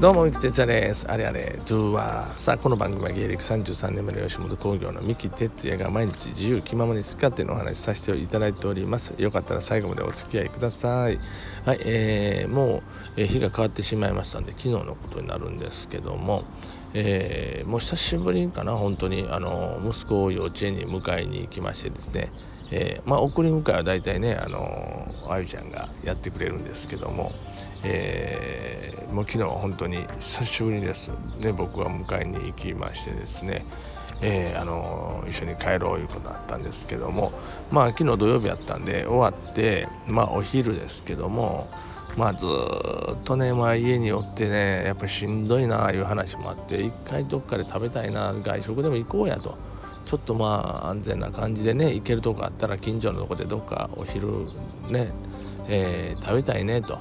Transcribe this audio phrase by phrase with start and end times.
[0.00, 1.06] どうも、三木哲也です。
[1.10, 2.32] あれあれ、ドゥは。
[2.34, 9.14] さあ、この番組は芸歴33年目の吉本興業の三木哲也が毎日自由気ままに好き勝手のお話しさせていただいております。
[9.18, 11.18] よかったら最後までお付き合いください。
[11.66, 12.82] はい、えー、もう、
[13.18, 16.44] えー、日が変わってしまいましたんで、昨日のことになるんですけども、
[16.94, 22.32] えー、もう久しぶりかな、本当に、あの、息子を幼稚園に迎えに行きましてですね、
[22.70, 27.32] えー、まあ送り迎えは大体ねあのあゆちゃんがやってくれるんですけども、
[27.82, 28.69] えー、
[29.12, 33.64] もう昨日は本当に久しぶりです、ね、僕は迎えに行きましてですね
[34.22, 37.32] えー、あの一緒に帰ろういうことだったんですけども
[37.70, 41.70] まあ昨日土曜日やったんで終わってまあお昼ですけども
[42.16, 49.56] まあずっとね、まあ、家におってねやっぱりしんどいなあいう話もあって一回どっかで食べたいな外食でも行こうやと。
[50.06, 54.46] ちょっとまあ安全な感じでね行けるとこあったら近所のとこでどっかお昼
[54.88, 55.12] ね、
[55.68, 56.98] えー、食べたいねと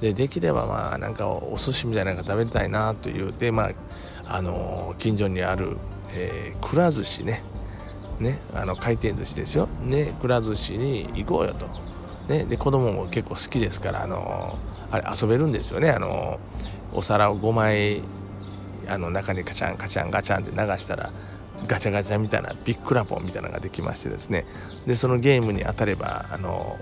[0.00, 3.72] でできればまあなんかお寿司みたいなのが食べたいなというでまあ
[4.26, 5.76] あのー、近所にある、
[6.12, 7.42] えー、くら寿司ね。
[8.18, 9.68] ねあの回転寿司ですよ。
[9.82, 11.66] ねくら寿司に行こうよと。
[12.28, 16.40] ね、で子供も結構好きですから、あのー、あれ遊べるんですよね、あの
[16.92, 18.02] お皿を5枚
[18.88, 21.12] あの中にカチャンカチャンガチャンって流したら
[21.66, 24.44] ガチャガチャみたいなビッグラポンみたいなのができましてですね。
[24.86, 26.76] でそのゲームに当たればあの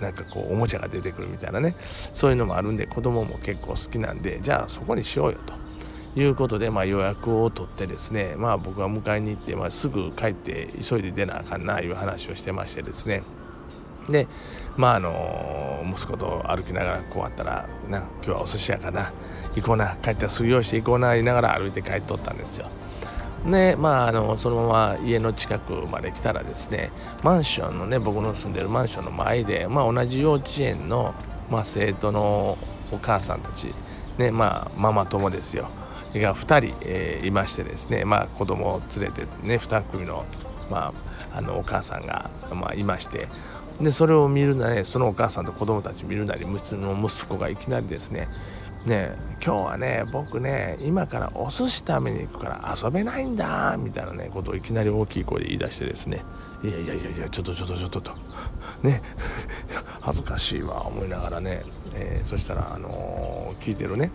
[0.00, 1.74] なんかこうおもちゃが出てくるみたいなね
[2.12, 13.22] そういうのもあるんで子供も結構好きなんでじゃあそこにしようよということで、まあ、予約を取ってですねまあ僕は迎えに行って、まあ、すぐ帰って急いで出なあかんないう話をしてましてですね
[14.08, 14.26] で
[14.76, 19.12] まああの息子と歩きながらこうあったらな今日はお寿司屋かな
[19.54, 22.68] 行こうな帰ったらすぐ用意して行こうな言いながら歩いて帰っとったんですよ。
[23.46, 26.90] でまああのそのまま家の近くまで来たらですね
[27.22, 31.14] マンションのね僕の住んでるマンションの前で、まあ、同じ幼稚園の、
[31.50, 32.58] まあ、生徒の
[32.92, 33.72] お母さんたち
[34.18, 35.68] ねまあママ友ですよ。
[36.12, 40.24] が2人、えー、いましてですねまあ子供を連れてね2組の,、
[40.68, 40.92] ま
[41.32, 43.28] あ、あのお母さんが、まあ、いまして
[43.80, 48.28] でそれを見るなりそのお母さんと子供たち見るなり息子がいきなりですね
[48.86, 49.14] ね
[49.44, 56.24] 今日はね僕ね今からお寿司食べに行くから遊べないんだみたいなねことをいきなり大きい声で言い出してですね
[56.62, 58.12] いやいやいやいやちょっとちょっとちょっとと
[58.82, 59.02] ね
[60.00, 61.62] 恥ずかしいわ思いながらね、
[61.94, 64.10] えー、そしたらあのー、聞いてるね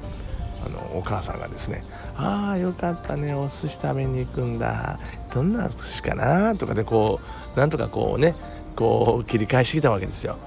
[0.65, 1.83] あのお母さんがですね
[2.17, 4.99] 「ああよかったねお寿司食べに行くんだ
[5.33, 7.19] どんな寿司かな?」とかでこ
[7.55, 8.35] うなんとかこうね
[8.75, 10.37] こう切り返してきたわけですよ。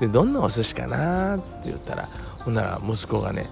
[0.00, 2.08] でどんなお寿司かなって言ったら
[2.40, 3.48] ほんなら息子がね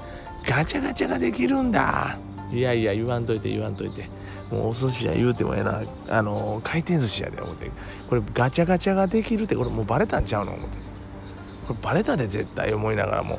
[0.46, 2.18] ガチャガチャができるんだ。
[2.52, 4.08] いやいや言わんといて言わんといて。
[4.50, 5.82] もうお寿司や言うてもええな。
[6.08, 7.70] あの回転寿司やで思って。
[8.08, 10.76] これガチャガチャができるってこれもうバレたんちゃうの思って。
[11.66, 13.38] これバレたで絶対思いながらも。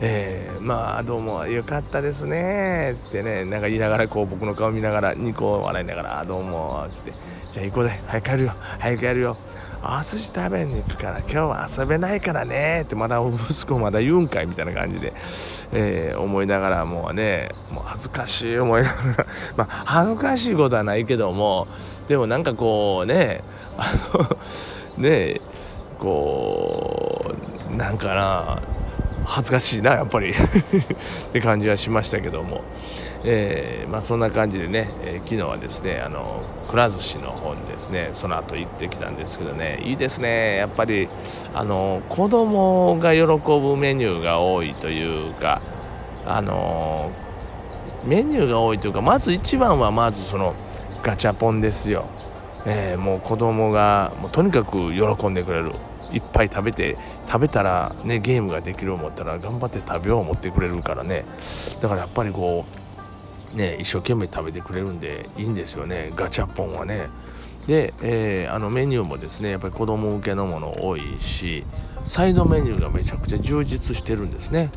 [0.00, 2.96] えー、まあどうもよかったですね。
[3.08, 7.12] ってねなんか言いながらこう僕の顔見ながらニコ笑いながらどうもつって。
[7.52, 8.54] じゃあ行こうで早く帰るよ。
[8.80, 9.36] 早く帰るよ。
[9.86, 11.18] お寿司食べに行くから。
[11.18, 12.82] 今日は遊べないからね。
[12.82, 15.12] ってまだ息子まだ言うんかいみたいな感じで、
[15.72, 19.26] えー、思いながらもうねもう恥ずかしい思いながら。
[19.56, 21.68] まあ恥ずかしいことはないけども
[22.08, 23.44] でもなんかこうね
[23.76, 24.36] あの
[24.96, 25.40] ね
[25.98, 27.32] こ
[27.70, 28.62] うなんかな
[29.24, 30.32] 恥ずかしいなやっぱり。
[30.34, 30.34] っ
[31.32, 32.62] て感じはしましたけども、
[33.24, 39.80] えー、まあ、そんな感じでね、えー、昨日はですねあのくら寿司の方にですねその後行ってきたんですけどね。
[39.82, 40.56] いいですね。
[40.56, 41.08] やっぱり
[41.54, 45.60] あの子供が喜ぶメニューが多いというか
[46.26, 47.10] あの
[48.04, 50.54] メニューが多いというかまず一番はまずその
[51.02, 52.06] ガチャポンですよ、
[52.66, 55.72] えー、もう子供がもうとにかく喜んでくれる。
[56.12, 61.24] いっぱい食べて食べたらねゲームができる思ったら頑張って食べよう思ってくれるからね
[61.80, 62.64] だからやっぱりこ
[63.54, 67.08] うね一生懸命食べてくれるんでいいんですよねガチャポンはね。
[67.66, 71.64] で、えー、あのメニューもですねやっぱり子供向けのもの多いし
[72.04, 74.70] サイドメニューがめちゃくちゃ充実してるんですね。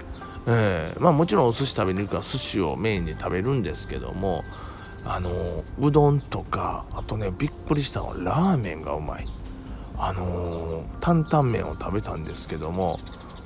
[0.49, 4.45] えー、まあもちろんお寿司食べに行くから寿司をメインで食べるんですけども
[5.03, 5.29] あの
[5.79, 9.27] うどんとかあとねびっくりしたのはラーメンがうまい。
[9.99, 12.97] あのー、担々麺を食べたんですけども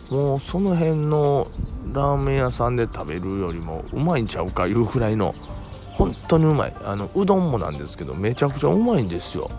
[0.09, 1.47] もうその辺の
[1.93, 5.33] ラーメン屋さんで食べるよりもうまいんちゃうかいうくらいの
[5.93, 9.49] 本当にうまいあのうどんもなんですけどめちゃくちゃうまいんですよ。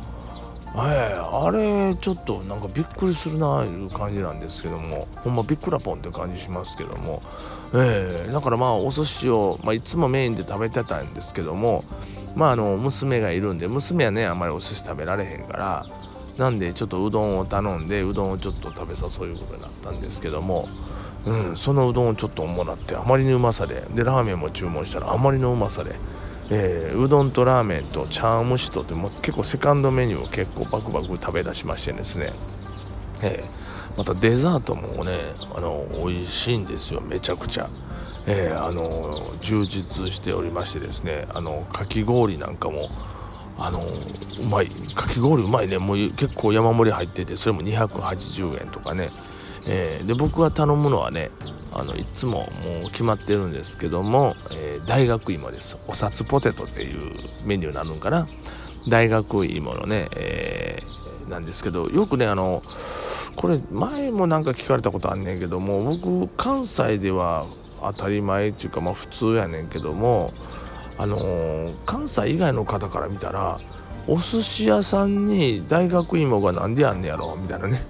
[0.75, 7.23] えー、あれちょっとなんかびっくりするなあいう感じなんですけどもほんまびっくらポンって感じしますけども、
[7.75, 11.85] えー、だからまあお寿司を、まあ、いつもメインで食べてたんですけども
[12.35, 15.87] まああの娘がいるんで娘はねあんまりお寿司食べられへんから
[16.39, 20.69] なんでちょっとうどんを頼んでうどんをちょっと食べさそういうことになったんですけども
[21.27, 23.87] うん、そのうどんをちょっともらってあまりのうまさで。
[23.95, 25.95] でラーメンも注文したらあまりのうまさで、
[26.51, 32.33] えー、うどんとラーメンと茶蒸しとっても結構セカンドメニューを結構バクバク食べ出しましてですね、
[33.23, 35.19] えー、またデザートもね
[35.55, 37.69] あの美味しいんですよめちゃくちゃ。
[38.25, 42.89] えー、あの充実しておりましてですねあのかき氷なんかも
[43.59, 43.83] あのう
[44.51, 45.79] まいかき氷うまいね。
[45.79, 49.09] もう結構山盛り入っててそれも280円とかね。
[49.65, 51.31] えー、で僕が頼むのはね
[51.73, 52.45] あのいつもも
[52.85, 55.79] う決まってるんですけども、えー、大学芋です。
[55.87, 57.13] お札ポテトっていう
[57.45, 58.27] メニューになるんかな。
[58.89, 62.63] 大学芋のね、えー、なんですけどよくねあの
[63.37, 67.47] これ前もなんか聞かれたことあんねんけども僕関西では
[67.81, 70.31] 当たり前っていうかまあ普通やねんけども
[70.99, 73.59] あのー、関西以外の方から見たら
[74.07, 77.83] お寿司屋さんに大学芋がなんでやんねやろみたいなね。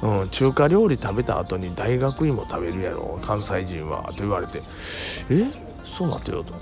[0.00, 4.62] うん、中華料理食べた後に大学芋食べるやろ関西人はと言われて。
[5.30, 5.50] え
[5.84, 6.52] そうなってよと。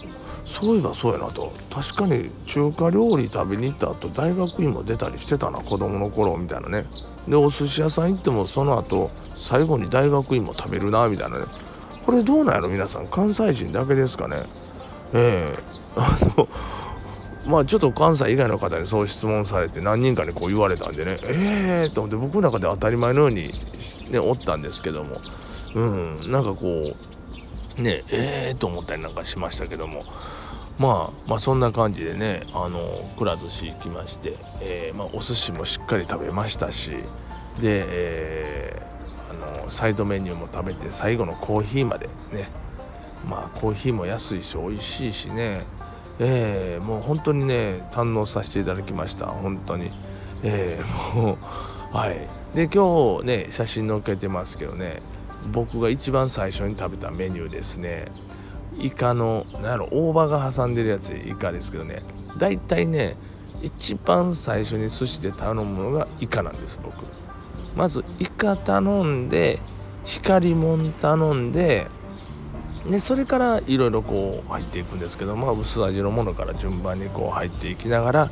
[0.46, 1.52] そういえばそうやなと。
[1.70, 6.86] 確かに中華料理食べに行った後大学芋出たりしてたな子供の頃みたいなね。
[7.28, 11.44] でお寿司屋さん行ってもその後最後に大学芋食べるなみたいなね。
[12.04, 13.06] これどうなんやろ皆さん。
[13.08, 14.36] 関西人だけですかね。
[15.12, 15.58] ええ、
[15.96, 16.48] あの
[17.46, 23.50] まあちょっと関西以外の方にそう質問されて何人かにこう言われたんでねええー、と思って僕の中で当たり前のように
[24.10, 25.10] ねおったんですけども
[25.74, 26.92] うんなんかこ
[27.78, 30.00] うねええー、と思ったりなんかしましたけども
[30.78, 32.80] まあまあそんな感じでねあの
[33.18, 36.90] くら寿司行きまして、えー、まあ、お寿司もしっかり食べましたし
[37.60, 42.48] で、えー、あのサイドメニューも食べて最後のコーヒーまでね
[43.24, 45.62] まあコーヒーも安いし美味しいしね。
[46.18, 49.26] えー、もう本当にね堪能させていただきました。
[49.26, 49.90] 本当に。
[50.42, 51.38] えー、もう
[51.96, 52.28] はい。
[52.54, 55.02] で今日ね写真載っけてますけどね
[55.52, 58.10] 僕が一番最初に食べたメニューですね。
[58.78, 62.02] イカの何やろ大葉が挟んでるやつイカですけどね。
[62.38, 63.16] だいたいね
[63.62, 67.04] 一番最初に寿司で頼むのがイカなんです僕。
[67.74, 69.60] まずイカ頼んで
[70.04, 71.88] 光もん頼んで
[72.88, 78.30] でそれからいろいろこう入っていくんですけど、まあ、薄味のものから順番にこう入っていきながら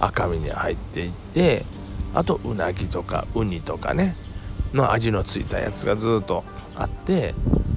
[0.00, 1.64] 赤身に入っていって
[2.14, 4.16] あとうなぎとかウニとかね
[4.72, 6.44] の味のついたやつがずっと
[6.74, 7.34] あって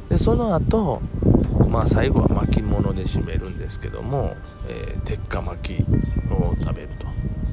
[0.10, 1.01] でその後
[1.69, 4.36] まあ最後は巻物で締めるんですけども、
[4.68, 5.83] えー、鉄火巻き
[6.31, 7.06] を食べると。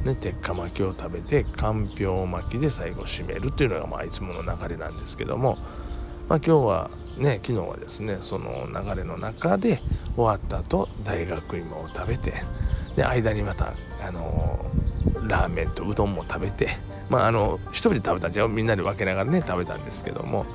[0.03, 5.59] ね、鉄火巻きを食べてかんぴょう巻きで最後締めるっていうのがまあいつもの流れなんですけども、
[6.33, 9.83] まあ、今日はね昨日はですねその流れの中で
[10.17, 12.33] 終わった後大学芋を食べて
[12.97, 14.65] で間にまたあの
[15.29, 16.69] ラーメンとうどんも食べて
[17.11, 20.47] まああの一人で食べたんじゃみんなで分けながらね食べたんですけども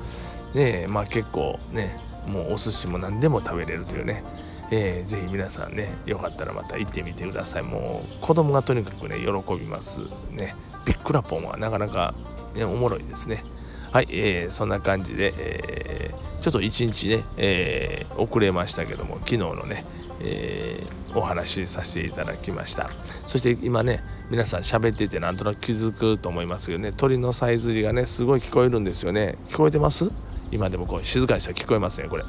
[0.52, 1.94] でまあ結構ね
[2.26, 4.24] もうお寿司も何でも食べれるというね
[4.72, 7.62] えー、ぜひ皆さんねよかったらまた行ってみてください。
[7.62, 10.00] もう子供がとにかくね喜びます
[10.32, 10.56] ね。
[10.84, 12.14] ビックラポンはなかなか、
[12.54, 13.44] ね、おもろいですね。
[13.90, 19.84] はい、えー、そんな感じで、えー、ちょっと一日ね、えー、遅れましたけども昨日のね、
[20.20, 22.90] えー、お話しさせていただきました。
[23.26, 29.36] そして今ね皆さん喋っててなんとなく気づくと思いますけどね鳥のさえずりがねすごい聞こえるんですよね。
[29.48, 30.10] 聞こえてます？
[30.52, 32.24] 今でもこう静かにしたら聞こえますねこれ。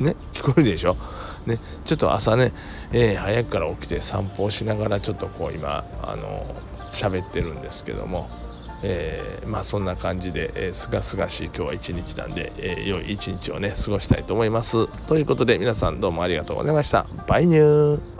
[0.00, 0.16] ね？
[0.32, 0.96] 聞こえるでしょ？
[1.46, 2.52] ね、ちょっと朝ね、
[2.92, 6.46] えー、早くから起きて散歩をしながらちょっとこう今あの
[6.90, 8.28] 喋ってるんですけども、
[8.82, 14.86] えー、まあそんな感じでえすがすがしい今日は一日なんで、えー、良い一日をね過ごしたいと思います。
[15.06, 17.06] ということで皆さんどうもありがとうございました。
[17.26, 18.13] バイニュー